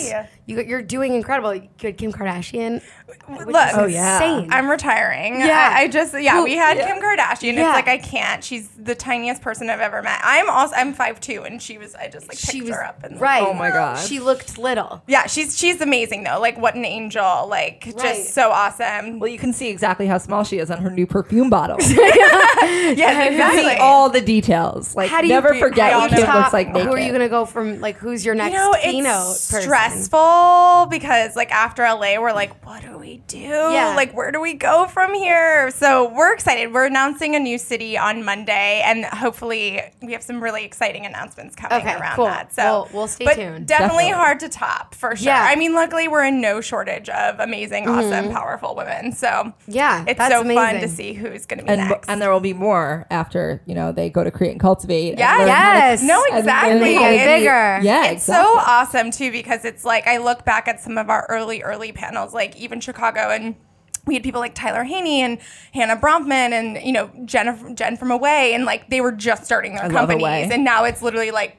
[0.45, 1.55] you, you're doing incredible.
[1.55, 2.83] You had Kim Kardashian.
[3.07, 4.45] Which Look, is Oh, yeah.
[4.49, 5.39] I'm retiring.
[5.39, 5.71] Yeah.
[5.73, 7.53] I, I just yeah, Who- we had Kim Kardashian.
[7.53, 7.67] Yeah.
[7.69, 8.43] It's like I can't.
[8.43, 10.19] She's the tiniest person I've ever met.
[10.23, 12.83] I'm also I'm five two, and she was I just like picked she was her
[12.83, 13.43] up and right.
[13.45, 13.97] Oh my God.
[13.97, 15.01] She looked little.
[15.07, 16.39] Yeah, she's she's amazing though.
[16.39, 17.47] Like what an angel.
[17.47, 18.15] Like Right.
[18.15, 19.19] just so awesome.
[19.19, 21.77] Well, you can see exactly how small she is on her new perfume bottle.
[21.81, 21.95] yeah,
[22.91, 23.63] yes, exactly.
[23.63, 24.95] see all the details.
[24.95, 26.87] Like, How do you never be- forget how what do Kim top- looks like naked.
[26.87, 27.79] Who are you gonna go from?
[27.79, 32.65] Like, who's your next you know, keynote it's stressful because like after LA, we're like,
[32.65, 33.37] what do we do?
[33.37, 33.93] Yeah.
[33.95, 35.71] Like, where do we go from here?
[35.71, 36.73] So we're excited.
[36.73, 41.55] We're announcing a new city on Monday, and hopefully we have some really exciting announcements
[41.55, 42.25] coming Okay, around cool.
[42.25, 42.53] that.
[42.53, 43.67] So We'll- we'll stay but tuned.
[43.67, 44.09] Definitely, Definitely.
[44.11, 45.25] hard to top for sure.
[45.27, 45.43] Yeah.
[45.47, 49.11] I mean, luckily we're in no shortage of amazing, awesome, powerful women.
[49.13, 49.71] So Mm-hmm.
[49.71, 52.09] Yeah, it's that's so fun to see who's going to be and, next.
[52.09, 55.17] and there will be more after you know they go to create and cultivate.
[55.17, 55.37] Yeah.
[55.37, 56.01] learn how to- Yes.
[56.01, 56.71] No, exactly.
[56.71, 57.79] and They how bigger.
[57.83, 58.45] Yeah, It's exactly.
[58.53, 61.91] so awesome too because it's like I look back at some of our early, early
[61.91, 63.55] panels, like even Chicago, and
[64.05, 65.37] we had people like Tyler Haney and
[65.73, 69.75] Hannah Bronfman and you know Jen, Jen from Away, and like they were just starting
[69.75, 71.57] their I companies, and now it's literally like.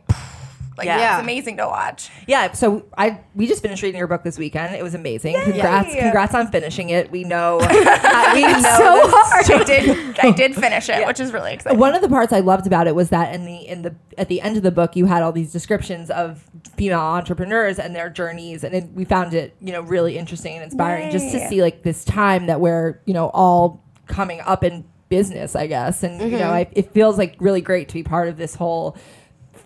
[0.79, 1.17] Like Yeah.
[1.19, 2.09] it's amazing to watch.
[2.27, 4.75] Yeah, so I we just finished reading your book this weekend.
[4.75, 5.35] It was amazing.
[5.43, 6.01] Congrats, Yay.
[6.01, 7.11] congrats on finishing it.
[7.11, 9.51] We know, uh, we know so hard.
[9.51, 11.79] I did, I did finish it, which is really exciting.
[11.79, 14.29] One of the parts I loved about it was that in the in the at
[14.29, 16.45] the end of the book you had all these descriptions of
[16.77, 20.63] female entrepreneurs and their journeys, and it, we found it you know really interesting and
[20.65, 24.85] inspiring just to see like this time that we're you know all coming up in
[25.09, 28.29] business, I guess, and you know I, it feels like really great to be part
[28.29, 28.97] of this whole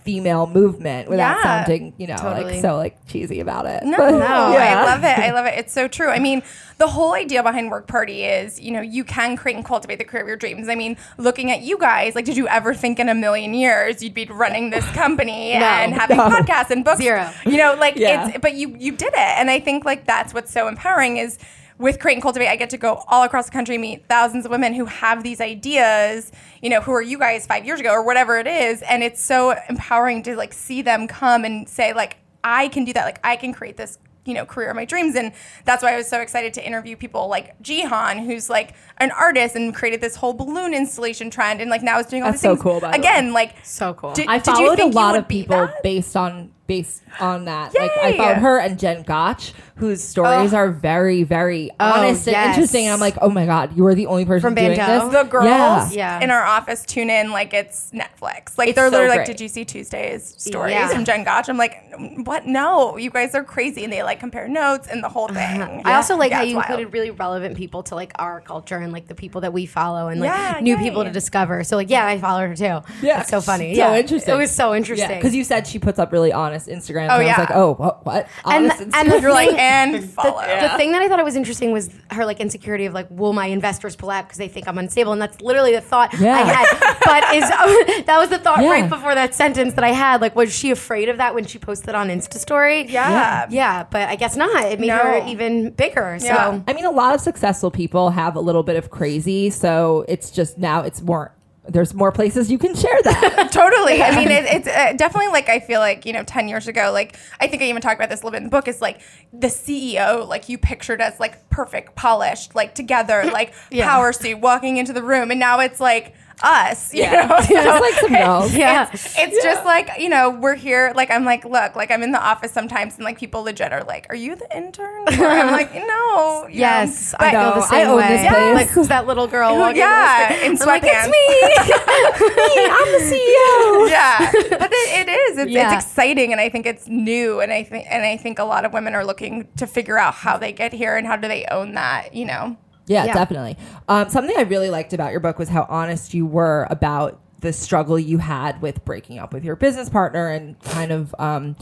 [0.04, 1.64] female movement without Yeah.
[1.64, 2.54] sounding you know Totally.
[2.54, 3.84] like so like cheesy about it.
[3.84, 5.18] No, But, I love it.
[5.18, 5.54] I love it.
[5.58, 6.08] It's so true.
[6.08, 6.42] I mean,
[6.78, 10.04] the whole idea behind Work Party is, you know, you can create and cultivate the
[10.04, 10.68] career of your dreams.
[10.68, 14.02] I mean, looking at you guys, like, did you ever think in a million years
[14.02, 16.28] you'd be running this company and having no.
[16.28, 16.98] podcasts and books?
[16.98, 17.30] Zero.
[17.46, 18.28] You know, like Yeah.
[18.28, 21.38] it's, but you you did it, and I think like that's what's so empowering is.
[21.83, 24.53] With Create and Cultivate, I get to go all across the country, meet thousands of
[24.53, 26.31] women who have these ideas,
[26.62, 28.83] you know, who are you guys five years ago or whatever it is.
[28.83, 32.92] And it's so empowering to like see them come and say, like, I can do
[32.92, 33.05] that.
[33.05, 35.33] Like, I can create this you know career of my dreams and
[35.64, 39.57] that's why i was so excited to interview people like jihan who's like an artist
[39.57, 42.51] and created this whole balloon installation trend and like now is doing all That's these
[42.51, 44.12] so things cool, by the again like So cool.
[44.12, 47.74] did, I did you followed a lot of people based on based on that.
[47.74, 50.56] Like I found her and Jen Gotch, whose stories Oh.
[50.56, 52.48] are very, very Oh, honest and yes.
[52.54, 52.87] interesting.
[52.87, 55.11] And I'm like, oh my god, you are the only person From doing ban.do?
[55.11, 55.22] this.
[55.22, 55.88] the girls Yeah.
[55.92, 56.20] Yeah.
[56.24, 58.56] in our office tune in like it's Netflix.
[58.56, 60.88] Like It's they're so literally like, "Did you see Tuesday's stories Yeah.
[60.88, 61.76] from Jen Gotch?" I'm like,
[62.24, 62.46] "What?
[62.46, 65.35] No, you guys are crazy." And they like compare notes and the whole uh-huh.
[65.66, 65.82] thing.
[65.85, 66.70] I also like Yeah, how you wild.
[66.70, 70.08] included really relevant people to like our culture and like the people that we follow
[70.08, 70.82] and like Yeah, new yay.
[70.82, 71.62] people to discover.
[71.64, 72.80] So like yeah, I followed her too.
[73.02, 73.20] Yeah.
[73.20, 73.74] it's so funny.
[73.74, 74.35] So yeah, interesting.
[74.35, 75.18] It was so interesting.
[75.18, 77.09] because you said she puts up really honest honest Instagram.
[77.11, 77.38] Oh, and I yeah.
[77.40, 78.07] was like, oh, what?
[78.07, 78.29] what?
[78.44, 79.11] And- Honest and Instagram?
[79.11, 80.40] the You're like, thing- and follow.
[80.40, 83.46] The thing that I thought was interesting was her like insecurity of like, will my
[83.46, 86.35] investors pull out because they think I'm unstable, and that's literally the thought Yeah.
[86.35, 86.98] I had.
[87.05, 87.48] But is
[88.07, 88.70] that was the thought Yeah.
[88.70, 90.20] right before that sentence that I had?
[90.20, 92.87] Like, was she afraid of that when she posted on Insta story?
[92.87, 93.46] Yeah.
[93.51, 94.64] yeah, but I guess not.
[94.64, 94.98] It made No.
[94.98, 96.18] her even bigger.
[96.20, 96.53] Yeah.
[96.53, 100.05] So I mean, a lot of successful people have a little bit of crazy, so
[100.09, 101.35] it's just now it's more.
[101.68, 103.48] There's more places you can share that.
[103.53, 104.03] totally.
[104.03, 106.90] I mean, it, it's uh, definitely like I feel like you know, ten years ago,
[106.92, 108.66] like I think I even talked about this a little bit in the book.
[108.66, 109.01] Is like
[109.33, 113.88] the CEO, like you pictured as like perfect, polished, like together, like Yeah.
[113.88, 116.92] power suit, walking into the room, and now it's like us.
[116.94, 117.26] You Yeah.
[117.26, 117.50] know, It's
[117.81, 118.55] like some girls.
[118.55, 118.88] Yeah.
[118.92, 120.92] It's, it's just like you know, we're here.
[120.94, 123.85] Like I'm like, look, like I'm in the office sometimes, and like people legit are
[123.85, 126.46] like, "Are you the intern?" Or I'm like, "No." you know.
[126.50, 128.09] yes, But- I feel the same I own way.
[128.09, 128.55] this place.
[128.55, 129.57] Like who's that little girl?
[129.59, 130.72] walking yeah, in in the street?
[130.72, 131.12] I'm like, sweatpants.
[131.12, 131.72] it's
[132.22, 132.66] me.
[132.70, 133.90] I'm the CEO.
[133.90, 135.38] yeah, but it, it is.
[135.38, 135.74] It's, Yeah.
[135.76, 138.64] it's exciting, and I think it's new, and I think and I think a lot
[138.64, 141.44] of women are looking to figure out how they get here and how do they
[141.50, 142.14] own that.
[142.14, 142.57] You know.
[142.92, 143.14] Yeah, Yeah.
[143.14, 143.57] definitely.
[143.88, 147.52] Um, something I really liked about your book was how honest you were about the
[147.52, 151.57] struggle you had with breaking up with your business partner and kind of um,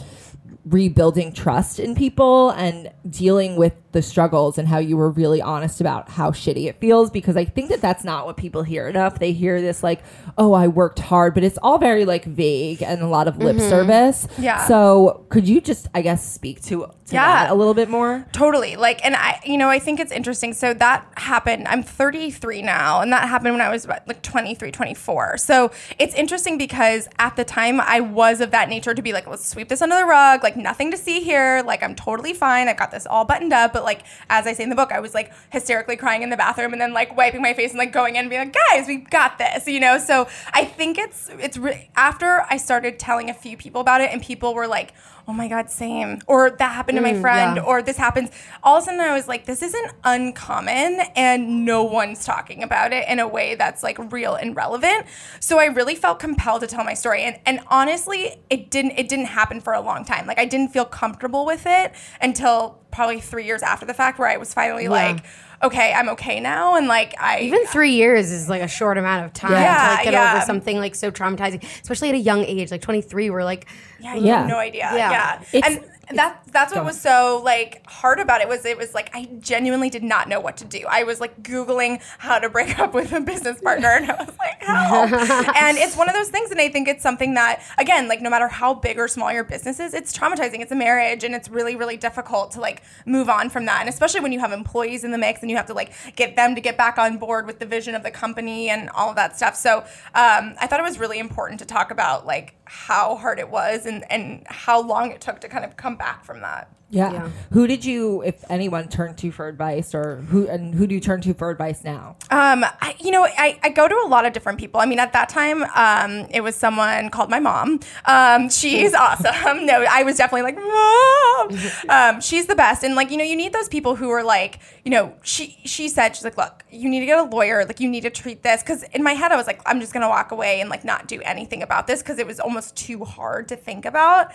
[0.67, 5.81] rebuilding trust in people and dealing with the struggles and how you were really honest
[5.81, 9.19] about how shitty it feels because I think that that's not what people hear enough.
[9.19, 10.01] They hear this like,
[10.39, 13.57] "Oh, I worked hard," but it's all very like vague and a lot of lip
[13.57, 13.69] mm-hmm.
[13.69, 14.29] service.
[14.39, 14.67] Yeah.
[14.67, 17.45] So, could you just I guess speak to, to Yeah.
[17.45, 18.27] that a little bit more?
[18.33, 18.77] Totally.
[18.77, 20.53] Like, and I, you know, I think it's interesting.
[20.55, 24.71] So that happened, I'm 33 now, and that happened when I was about, like 23,
[24.71, 25.39] 24.
[25.39, 29.27] So it's interesting because at the time I was of that nature to be like,
[29.27, 31.63] let's sweep this under the rug, like nothing to see here.
[31.67, 32.69] Like, I'm totally fine.
[32.69, 33.75] I've got this all buttoned up.
[33.81, 36.37] But like, as I say in the book, I was like hysterically crying in the
[36.37, 38.87] bathroom and then like wiping my face and like going in and being like, guys,
[38.87, 39.99] we got this, you know?
[39.99, 44.11] So I think it's, it's re- after I started telling a few people about it
[44.13, 44.93] and people were like,
[45.31, 46.19] oh my God, same.
[46.27, 47.63] Or that happened to my mm, friend yeah.
[47.63, 48.31] or this happens.
[48.65, 52.93] All of a sudden, I was like, this isn't uncommon, and no one's talking about
[52.93, 55.07] it in a way that's like real and relevant.
[55.39, 59.09] So I really felt compelled to tell my story, and and honestly, it didn't it
[59.09, 60.27] didn't happen for a long time.
[60.27, 64.29] Like I didn't feel comfortable with it until probably three years after the fact, where
[64.29, 65.25] I was finally like,
[65.63, 69.27] okay, I'm okay now, and like I Even three years is like a short amount
[69.27, 70.35] of time Yeah, to like get yeah.
[70.37, 73.31] over something like so traumatizing, especially at a young age, like 23.
[73.31, 73.67] We're like,
[74.01, 74.39] Yeah, you Yeah.
[74.41, 74.91] have no idea.
[74.95, 75.11] Yeah.
[75.11, 75.43] Yeah.
[75.53, 75.85] It's- and
[76.17, 79.91] that that's what was so like hard about it was it was like I genuinely
[79.91, 80.85] did not know what to do.
[80.89, 84.37] I was like googling how to break up with a business partner and I was
[84.39, 85.13] like, help.
[85.57, 88.31] and it's one of those things and I think it's something that again, like no
[88.31, 90.61] matter how big or small your business is, it's traumatizing.
[90.61, 93.81] It's a marriage and it's really really difficult to like move on from that.
[93.81, 96.37] And especially when you have employees in the mix and you have to like get
[96.37, 99.17] them to get back on board with the vision of the company and all of
[99.17, 99.57] that stuff.
[99.57, 99.79] So,
[100.15, 103.85] um, I thought it was really important to talk about like how hard it was
[103.85, 106.71] and, and how long it took to kind of come back from that.
[106.91, 107.13] Yeah.
[107.13, 107.31] Yeah.
[107.53, 111.01] Who did you, if anyone, turn to for advice, or who and who do you
[111.01, 112.17] turn to for advice now?
[112.31, 114.81] Um, I, you know, I, I go to a lot of different people.
[114.81, 117.79] I mean, at that time, um, it was someone called my mom.
[118.07, 119.31] Um, she's awesome.
[119.71, 121.59] No, I was definitely like, mom.
[121.89, 122.83] Um, she's the best.
[122.83, 125.89] And like, you know, you need those people who are like, you know, she she
[125.89, 127.65] said she's like, look, you need to get a lawyer.
[127.65, 129.93] Like, you need to treat this because in my head, I was like, I'm just
[129.93, 133.05] gonna walk away and like not do anything about this because it was almost too
[133.05, 134.33] hard to think about.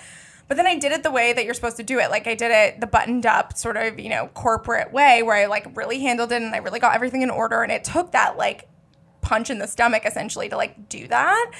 [0.47, 2.11] But then I did it the way that you're supposed to do it.
[2.11, 5.47] Like I did it the buttoned up sort of, you know, corporate way where I
[5.47, 7.63] like really handled it and I really got everything in order.
[7.63, 8.67] And it took that like
[9.21, 11.51] punch in the stomach essentially to like do that.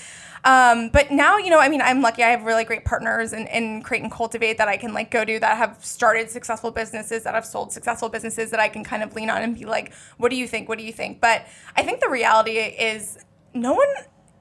[0.43, 3.48] Um, but now, you know, I mean, I'm lucky I have really great partners in,
[3.48, 7.24] in Create and Cultivate that I can like go to that have started successful businesses,
[7.24, 9.91] that have sold successful businesses that I can kind of lean on and be like,
[10.17, 10.69] what do you think?
[10.69, 11.19] What do you think?
[11.19, 13.17] But I think the reality is
[13.56, 13.88] no one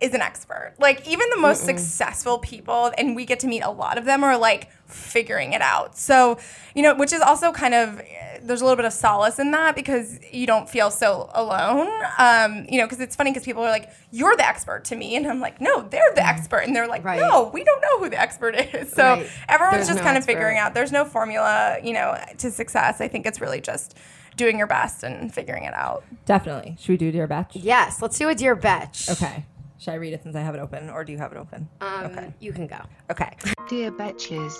[0.00, 0.74] is an expert.
[0.78, 4.22] Like even the most successful people, and we get to meet a lot of them,
[4.24, 5.96] are like figuring it out.
[5.96, 6.38] So
[6.74, 8.00] you know, which is also kind of
[8.42, 11.88] there's a little bit of solace in that because you don't feel so alone.
[12.18, 15.16] Um, you know, because it's funny because people are like, "You're the expert" to me,
[15.16, 17.20] and I'm like, "No, they're the expert," and they're like, Right.
[17.20, 19.26] "No, we don't know who the expert is." So Right.
[19.48, 20.74] everyone's There's just no kind of figuring out.
[20.74, 23.00] There's no formula, you know, to success.
[23.00, 23.96] I think it's really just
[24.36, 26.04] doing your best and figuring it out.
[26.26, 26.76] Definitely.
[26.78, 27.54] Should we do Dear Betch?
[27.56, 29.08] yes, let's do a dear betch.
[29.08, 29.44] Okay.
[29.84, 31.68] Should I read it since I have it open, or do you have it open?
[31.82, 32.32] Um, Okay.
[32.40, 32.78] You can go.
[33.10, 33.36] Okay.
[33.68, 34.54] Dear Betches,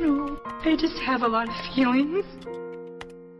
[0.00, 2.24] No, I just have a lot of feelings.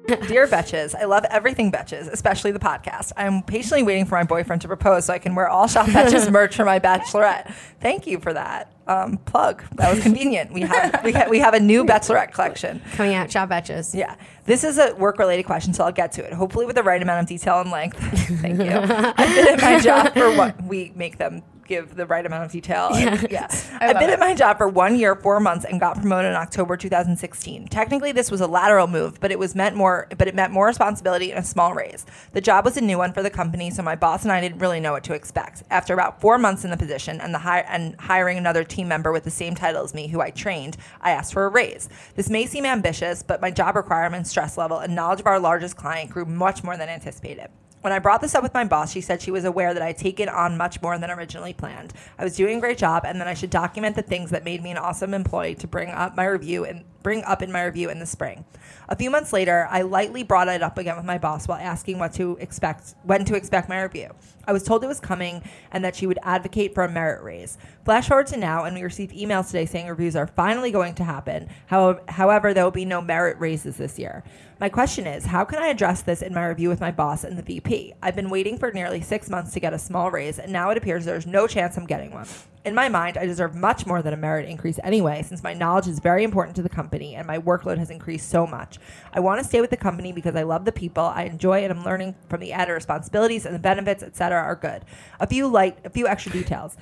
[0.29, 3.13] Dear Betches, I love everything Betches, especially the podcast.
[3.17, 6.31] I'm patiently waiting for my boyfriend to propose so I can wear all Shop Betches
[6.31, 7.51] merch for my bachelorette.
[7.81, 8.74] Thank you for that.
[8.87, 9.65] Um, plug.
[9.77, 10.53] That was convenient.
[10.53, 12.83] We have we, ha- we have a new bachelorette collection.
[12.93, 13.95] Coming out, shop betches.
[13.95, 14.17] Yeah.
[14.45, 16.35] This is a work related question, so I'll get to it.
[16.35, 17.97] Hopefully with the right amount of detail and length.
[18.43, 18.71] Thank you.
[18.71, 22.53] I've been at my job for what we make them give the right amount of
[22.53, 22.91] detail.
[23.05, 23.49] And, yeah.
[23.81, 24.15] I I've been it.
[24.15, 27.69] at my job for one year, four months, and got promoted in October 2016.
[27.69, 30.07] Technically, this was a lateral move, but it was meant more.
[30.17, 32.07] But it meant more responsibility and a small raise.
[32.33, 34.59] The job was a new one for the company, so my boss and I didn't
[34.59, 35.63] really know what to expect.
[35.71, 39.13] After about four months in the position and the hi- and hiring another team member
[39.13, 41.89] with the same title as me, who I trained, I asked for a raise.
[42.15, 45.77] This may seem ambitious, but my job requirements, stress level, and knowledge of our largest
[45.77, 47.49] client grew much more than anticipated.
[47.85, 49.99] When I brought this up with my boss, she said she was aware that I'd
[49.99, 51.93] taken on much more than originally planned.
[52.19, 54.63] I was doing a great job, and then I should document the things that made
[54.63, 57.91] me an awesome employee to bring up my review and bring up in my review
[57.91, 58.47] in the spring.
[58.89, 61.99] A few months later, I lightly brought it up again with my boss while asking
[61.99, 64.09] what to expect, when to expect my review.
[64.47, 67.59] I was told it was coming and that she would advocate for a merit raise.
[67.85, 71.05] Flash forward to now, and we received emails today saying reviews are finally going to
[71.05, 71.49] happen.
[71.67, 74.25] However, however, there will be no merit raises this year.
[74.65, 77.37] My question is, how can I address this in my review with my boss and
[77.37, 77.93] the VP?
[78.01, 80.79] I've been waiting for nearly six months to get a small raise, and now it
[80.79, 82.27] appears there's no chance I'm getting one.
[82.65, 85.87] In my mind, I deserve much more than a merit increase anyway, since my knowledge
[85.87, 88.79] is very important to the company and my workload has increased so much.
[89.13, 91.71] I want to stay with the company because I love the people, I enjoy it,
[91.71, 94.87] I'm learning from the added responsibilities and the benefits, etc., are good.
[95.21, 96.79] A few light, a few extra details.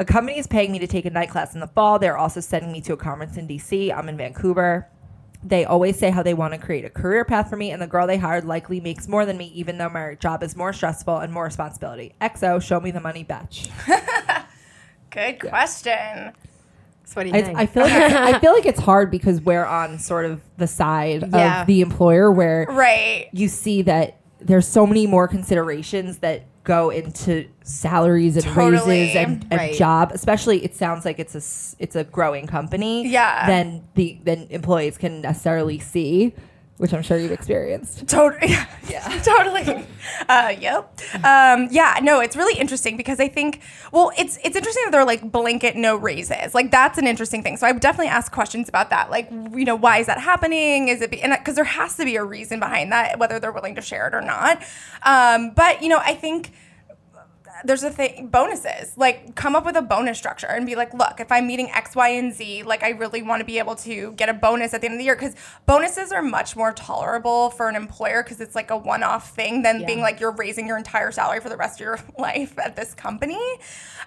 [0.00, 2.00] A company is paying me to take a night class in the fall.
[2.00, 3.96] They're also sending me to a conference in DC.
[3.96, 4.88] I'm in Vancouver.
[5.46, 7.86] They always say how they want to create a career path for me, and the
[7.86, 11.18] girl they hired likely makes more than me, even though my job is more stressful
[11.18, 12.14] and more responsibility.
[12.20, 13.68] XO, show me the money, bitch.
[15.10, 16.32] Good question.
[17.04, 17.58] So what do you I, think?
[17.58, 20.66] I feel like it's, I feel like it's hard because we're on sort of the
[20.66, 21.60] side Yeah.
[21.60, 23.28] of the employer where Right.
[23.32, 29.00] you see that there's so many more considerations that go into salaries and Totally.
[29.02, 29.74] raises and, and Right.
[29.74, 31.42] job especially it sounds like it's a
[31.82, 33.46] it's a growing company Yeah.
[33.46, 36.32] than the than employees can necessarily see
[36.78, 38.54] which i'm sure you've experienced Totally.
[38.88, 39.08] Yeah.
[39.24, 39.86] totally.
[40.28, 41.00] Uh, yep.
[41.24, 41.98] Um, yeah.
[42.02, 43.60] No, it's really interesting because I think,
[43.92, 46.54] well, it's it's interesting that they're like blanket no raises.
[46.54, 47.56] Like that's an interesting thing.
[47.56, 49.10] So I would definitely ask questions about that.
[49.10, 50.88] Like, you know, why is that happening?
[50.88, 53.52] Is it be, and because there has to be a reason behind that, whether they're
[53.52, 54.62] willing to share it or not.
[55.02, 56.52] Um, but you know, I think
[57.64, 58.96] there's a thing bonuses.
[58.96, 61.96] Like come up with a bonus structure and be like look if i'm meeting x
[61.96, 64.80] y and z like i really want to be able to get a bonus at
[64.80, 65.16] the end of the year.
[65.16, 65.34] Because
[65.66, 69.84] bonuses are much more tolerable for an employer because it's like a one-off thing than
[69.86, 72.94] being like you're raising your entire salary for the rest of your life at this
[72.94, 73.40] company.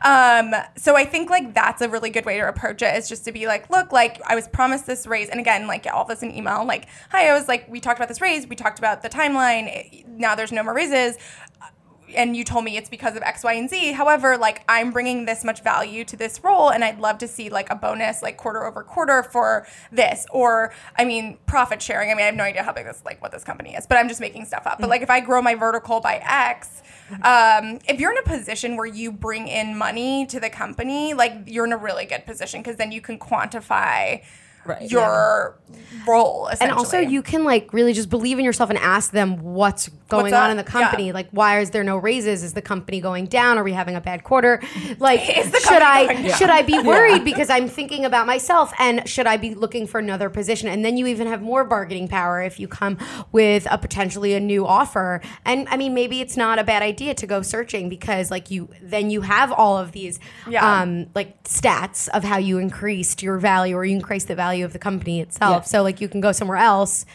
[0.03, 3.25] Um, so i think like that's a really good way to approach it is just
[3.25, 5.29] to be like look like i was promised this raise.
[5.29, 8.07] And again like all this in email like hi i was like we talked about
[8.07, 8.47] this raise.
[8.47, 10.05] We talked about the timeline.
[10.07, 11.17] Now there's no more raises
[12.15, 13.93] and you told me it's because of X, Y, and Z.
[13.93, 17.49] However, like I'm bringing this much value to this role, and I'd love to see
[17.49, 22.11] like a bonus, like quarter over quarter for this, or I mean, profit sharing.
[22.11, 23.97] I mean, I have no idea how big this, like, what this company is, but
[23.97, 24.79] I'm just making stuff up.
[24.79, 26.81] But like, if I grow my vertical by X,
[27.23, 31.33] um, if you're in a position where you bring in money to the company, like
[31.45, 34.23] you're in a really good position because then you can quantify.
[34.67, 34.91] Right.
[34.91, 35.57] Your
[36.07, 39.89] role, and also you can like really just believe in yourself and ask them what's
[40.09, 41.07] going What's on in the company.
[41.07, 41.13] Yeah.
[41.13, 42.43] like why is there no raises?
[42.43, 43.57] Is the company going down?
[43.57, 44.61] Are we having a bad quarter?
[44.99, 48.71] Like should i should i be worried because i'm thinking about myself?
[48.79, 50.69] And should i be looking for another position?
[50.69, 52.97] And then you even have more bargaining power if you come
[53.33, 55.19] with a potentially a new offer.
[55.45, 58.69] And i mean maybe it's not a bad idea to go searching because like you
[58.81, 60.81] then you have all of these Yeah.
[60.81, 64.73] um like stats of how you increased your value or you increased the value of
[64.73, 65.67] the company itself Yeah.
[65.67, 67.05] so like you can go somewhere else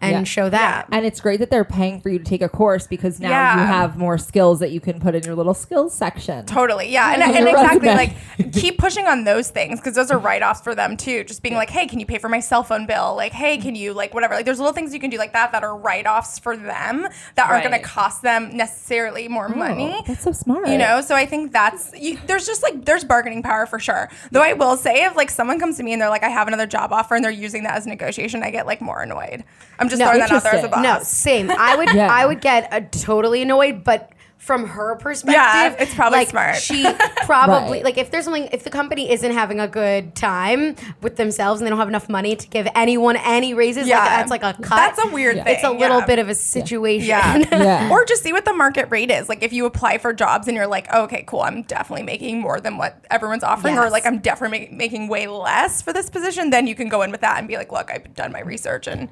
[0.00, 0.24] and Yeah.
[0.24, 3.20] show that and it's great that they're paying for you to take a course because
[3.20, 3.60] now Yeah.
[3.60, 7.12] you have more skills that you can put in your little skills section Totally, yeah,
[7.12, 7.96] and, On and exactly resume.
[7.96, 11.24] like keep pushing on those things because those are write offs for them too.
[11.24, 13.14] Just being like, hey, can you pay for my cell phone bill?
[13.16, 13.62] Like, hey, mm.
[13.62, 14.34] can you like whatever?
[14.34, 17.06] Like, there's little things you can do like that that are write offs for them
[17.34, 19.94] that aren't going to cost them necessarily more oh, money.
[19.98, 23.04] Oh, that's so smart You know, so I think that's you, there's just like there's
[23.04, 24.08] bargaining power for sure.
[24.30, 26.48] Though I will say, if like someone comes to me and they're like, I have
[26.48, 29.44] another job offer, and they're using that as negotiation, I get like more annoyed.
[29.78, 30.82] I'm just No, throwing that out there as a boss.
[30.82, 31.50] No, same.
[31.50, 32.08] I would Yeah.
[32.10, 36.56] I would get a, totally annoyed, but from her perspective, yeah, it's probably like, smart.
[36.56, 36.82] She
[37.26, 37.84] probably Right.
[37.84, 41.66] like if there's something if the company isn't having a good time with themselves and
[41.66, 43.98] they don't have enough money to give anyone any raises, Yeah.
[43.98, 44.76] like that's like a cut.
[44.76, 46.06] That's a weird It's a little yeah.
[46.06, 47.08] bit of a situation.
[47.08, 47.36] Yeah.
[47.50, 47.90] Yeah.
[47.92, 49.28] or just see what the market rate is.
[49.28, 52.40] Like if you apply for jobs and you're like, oh, okay, cool, I'm definitely making
[52.40, 56.08] more than what everyone's offering, or like I'm definitely ma- making way less for this
[56.08, 58.40] position, then you can go in with that and be like, look, I've done my
[58.40, 59.10] research and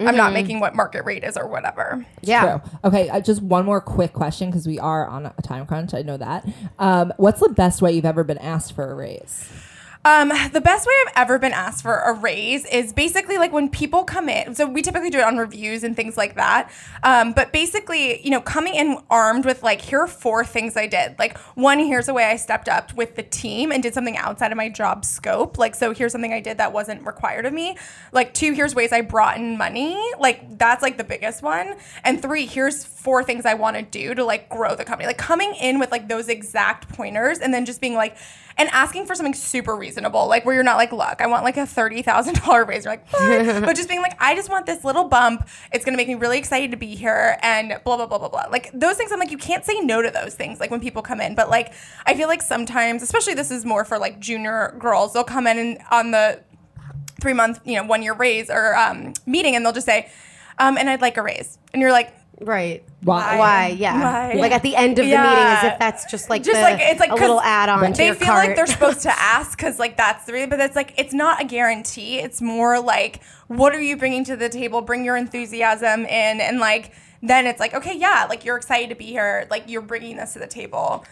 [0.00, 0.16] I'm Mm-hmm.
[0.16, 2.06] not making what market rate is or whatever.
[2.22, 2.58] yeah.
[2.58, 2.70] True.
[2.84, 5.92] Okay, uh, just one more quick question because we are on a time crunch.
[5.94, 6.46] I know that.
[6.78, 9.48] Um, what's the best way you've ever been asked for a raise?
[10.08, 13.68] Um, the best way I've ever been asked for a raise is basically like when
[13.68, 14.54] people come in.
[14.54, 16.70] So we typically do it on reviews and things like that.
[17.02, 20.86] Um, but basically, you know, coming in armed with like, here are four things I
[20.86, 21.18] did.
[21.18, 24.50] Like, one, here's a way I stepped up with the team and did something outside
[24.50, 25.58] of my job scope.
[25.58, 27.76] Like, so here's something I did that wasn't required of me.
[28.10, 30.00] Like, two, here's ways I brought in money.
[30.18, 31.76] Like, that's like the biggest one.
[32.02, 35.06] And three, here's four things I want to do to like grow the company.
[35.06, 38.16] Like, coming in with like those exact pointers and then just being like,
[38.58, 41.56] and asking for something super reasonable, like where you're not like, look, I want like
[41.56, 42.84] a thirty thousand dollar raise.
[42.84, 43.60] You're like, what?
[43.64, 45.48] but just being like, I just want this little bump.
[45.72, 48.46] It's gonna make me really excited to be here, and blah blah blah blah blah.
[48.50, 50.58] Like those things, I'm like, you can't say no to those things.
[50.58, 51.72] Like when people come in, but like
[52.04, 55.58] I feel like sometimes, especially this is more for like junior girls, they'll come in
[55.58, 56.40] and on the
[57.20, 60.10] three month, you know, one year raise or um, meeting, and they'll just say,
[60.58, 62.14] um, and I'd like a raise, and you're like.
[62.40, 62.84] Right.
[63.02, 63.36] Why?
[63.38, 63.66] Why?
[63.76, 64.00] Yeah.
[64.28, 64.32] Why?
[64.34, 65.22] Like at the end of the Yeah.
[65.28, 67.92] meeting, as if that's just like just the- like it's like a 'cause little add-on
[67.92, 68.46] They feel cart.
[68.46, 71.40] like they're supposed to ask because like that's the reason, but it's like it's not
[71.40, 72.18] a guarantee.
[72.20, 74.82] It's more like what are you bringing to the table?
[74.82, 78.94] Bring your enthusiasm in, and like then it's like okay, yeah, like you're excited to
[78.94, 79.46] be here.
[79.50, 81.04] Like you're bringing this to the table.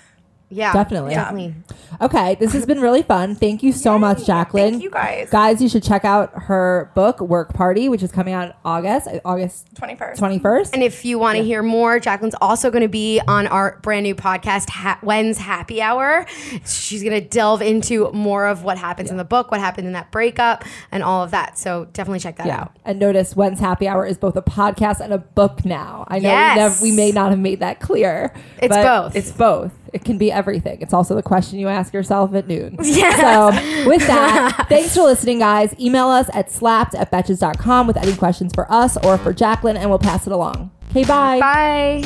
[0.48, 1.14] Yeah, Definitely.
[1.14, 1.54] definitely.
[2.00, 3.34] Okay, this has been really fun.
[3.34, 4.70] Thank you so much, Jaclyn.
[4.70, 5.28] Thank you guys.
[5.28, 9.18] Guys, you should check out her book, Work Party, which is coming out August, uh,
[9.24, 10.20] August Twenty first.
[10.22, 10.70] 21st.
[10.74, 14.04] And if you want to hear more, Jaclyn's also going to be on our brand
[14.04, 16.26] new podcast, ha- When's Happy Hour.
[16.64, 19.94] She's going to delve into more of what happens in the book, what happened in
[19.94, 21.58] that breakup, and all of that.
[21.58, 22.60] So definitely check that yeah.
[22.60, 22.76] out.
[22.84, 26.04] And notice When's Happy Hour is both a podcast and a book now.
[26.08, 26.80] I know Yes.
[26.80, 28.32] we, nev- we may not have made that clear.
[28.58, 29.16] It's but both.
[29.16, 29.72] It's both.
[29.92, 30.80] It can be everything.
[30.80, 32.76] It's also the question you ask yourself at noon.
[32.96, 33.20] Yes.
[33.20, 35.74] So with that, thanks for listening, guys.
[35.78, 39.90] Email us at slapped at betches.com with any questions for us or for Jaclyn, and
[39.90, 40.70] we'll pass it along.
[40.90, 41.40] Okay, bye.
[41.40, 42.04] Bye.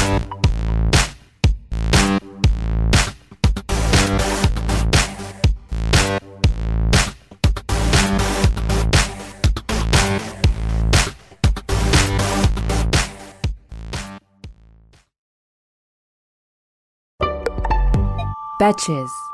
[0.00, 0.40] Bye.
[18.58, 19.25] Betches.